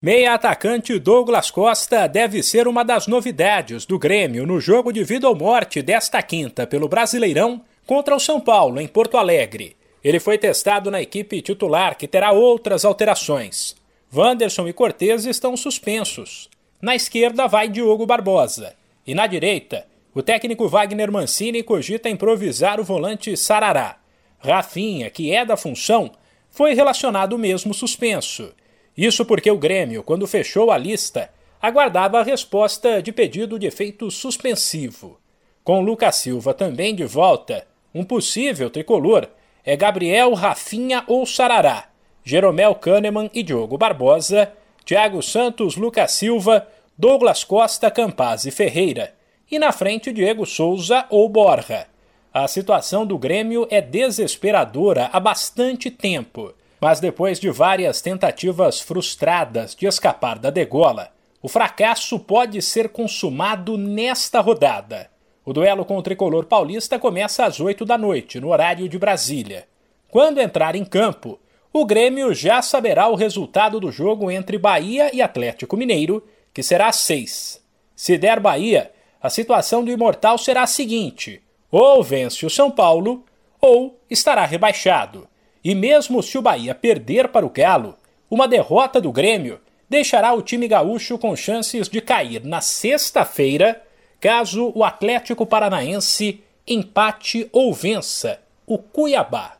[0.00, 5.28] Meia atacante Douglas Costa deve ser uma das novidades do Grêmio no jogo de vida
[5.28, 9.76] ou morte desta quinta pelo Brasileirão contra o São Paulo, em Porto Alegre.
[10.04, 13.74] Ele foi testado na equipe titular, que terá outras alterações.
[14.14, 16.48] Wanderson e Cortez estão suspensos.
[16.80, 18.76] Na esquerda vai Diogo Barbosa.
[19.04, 19.84] E na direita,
[20.14, 23.96] o técnico Wagner Mancini cogita improvisar o volante Sarará.
[24.38, 26.12] Rafinha, que é da função,
[26.48, 28.54] foi relacionado mesmo suspenso.
[28.98, 31.30] Isso porque o Grêmio, quando fechou a lista,
[31.62, 35.20] aguardava a resposta de pedido de efeito suspensivo.
[35.62, 39.28] Com Lucas Silva também de volta, um possível tricolor
[39.64, 41.84] é Gabriel Rafinha ou Sarará,
[42.24, 44.52] Jeromel Kahneman e Diogo Barbosa,
[44.84, 46.66] Thiago Santos, Lucas Silva,
[46.98, 49.14] Douglas Costa, Campaz e Ferreira,
[49.48, 51.86] e na frente Diego Souza ou Borja.
[52.34, 59.74] A situação do Grêmio é desesperadora há bastante tempo mas depois de várias tentativas frustradas
[59.74, 61.10] de escapar da degola,
[61.42, 65.10] o fracasso pode ser consumado nesta rodada.
[65.44, 69.66] O duelo com o tricolor paulista começa às 8 da noite, no horário de Brasília.
[70.10, 71.38] Quando entrar em campo,
[71.72, 76.88] o Grêmio já saberá o resultado do jogo entre Bahia e Atlético Mineiro, que será
[76.88, 77.62] às 6.
[77.94, 78.90] Se der Bahia,
[79.22, 83.24] a situação do Imortal será a seguinte: ou vence o São Paulo,
[83.60, 85.28] ou estará rebaixado.
[85.64, 87.96] E mesmo se o Bahia perder para o Galo,
[88.30, 93.82] uma derrota do Grêmio deixará o time gaúcho com chances de cair na sexta-feira,
[94.20, 99.56] caso o Atlético Paranaense empate ou vença o Cuiabá.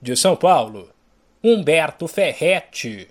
[0.00, 0.90] De São Paulo,
[1.42, 3.08] Humberto Ferretti.